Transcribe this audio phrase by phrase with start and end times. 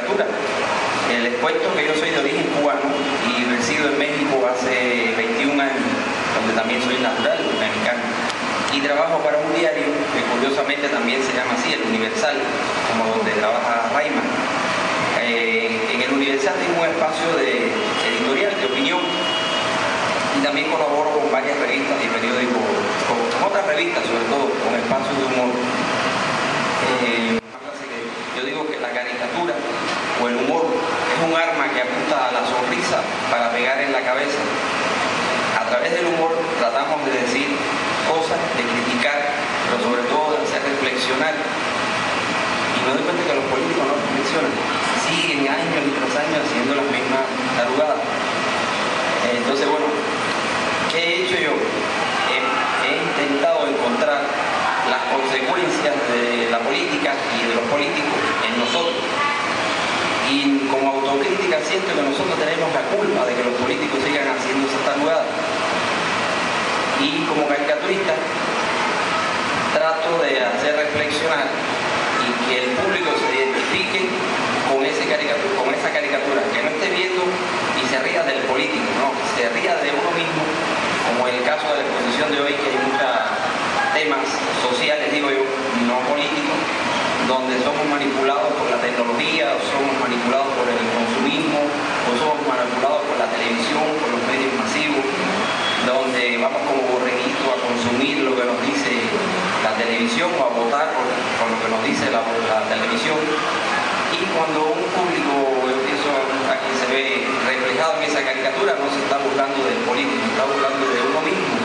[0.00, 0.26] caricatura.
[1.10, 2.88] Eh, les cuento que yo soy de origen cubano
[3.26, 5.84] y resido en México hace 21 años,
[6.38, 8.02] donde también soy natural mexicano.
[8.72, 12.36] Y trabajo para un diario que curiosamente también se llama así, el Universal,
[12.88, 14.28] como donde trabaja Rayman.
[15.20, 19.00] Eh, en el Universal tengo un espacio de editorial, de opinión,
[20.38, 22.62] y también colaboro con varias revistas y periódicos,
[23.10, 23.18] con,
[23.50, 25.50] otras revistas sobre todo, con espacios de humor.
[27.02, 27.40] Eh,
[28.36, 29.54] yo digo que caricatura
[30.20, 34.02] o el humor es un arma que apunta a la sonrisa para pegar en la
[34.02, 34.40] cabeza.
[35.58, 37.48] A través del humor tratamos de decir
[38.10, 39.18] cosas, de criticar,
[39.66, 41.34] pero sobre todo de hacer reflexionar.
[41.34, 44.54] Y me doy cuenta que los políticos no reflexionan,
[45.06, 46.69] siguen años y tras años haciendo
[55.60, 58.16] de la política y de los políticos
[58.48, 58.96] en nosotros.
[60.32, 64.64] Y como autocrítica siento que nosotros tenemos la culpa de que los políticos sigan haciendo
[64.64, 65.28] esas tarugadas.
[67.04, 68.16] Y como caricaturista
[69.76, 71.44] trato de hacer reflexionar
[72.24, 74.08] y que el público se identifique
[74.64, 77.20] con, ese caricatura, con esa caricatura, que no esté viendo
[77.76, 80.40] y se ría del político, no, se ría de uno mismo,
[81.04, 83.12] como en el caso de la exposición de hoy, que hay muchos
[83.92, 84.24] temas
[84.64, 85.44] sociales, digo yo,
[85.86, 86.56] no políticos,
[87.26, 93.08] donde somos manipulados por la tecnología, o somos manipulados por el consumismo, o somos manipulados
[93.08, 95.00] por la televisión, por los medios masivos,
[95.88, 99.00] donde vamos como borreguitos a consumir lo que nos dice
[99.64, 102.20] la televisión o a votar por, lo que nos dice la
[102.68, 103.16] televisión.
[104.12, 106.12] Y cuando un público, yo pienso
[106.52, 110.32] a quien se ve reflejado en esa caricatura, no se está burlando del político, se
[110.36, 111.56] está burlando de uno mismo,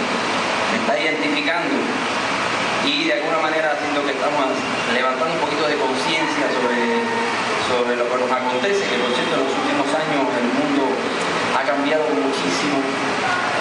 [0.71, 1.75] se está identificando
[2.87, 4.51] y de alguna manera que estamos
[4.91, 6.99] levantando un poquito de conciencia sobre,
[7.63, 10.91] sobre lo que nos acontece, que por cierto en los últimos años el mundo
[11.55, 12.83] ha cambiado muchísimo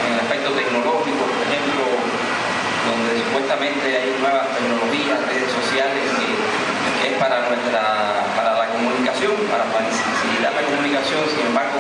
[0.03, 7.07] en el aspecto tecnológico, por ejemplo, donde supuestamente hay nuevas tecnologías, redes sociales que, que
[7.15, 11.74] es para nuestra para la comunicación, para facilitar la comunicación, sin embargo